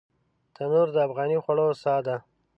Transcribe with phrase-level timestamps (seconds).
[0.55, 2.15] تنور د افغاني خوړو ساه ده